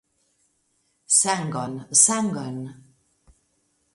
[1.19, 2.57] Sangon, sangon!